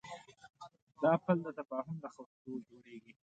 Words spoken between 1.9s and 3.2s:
له خښتو جوړېږي.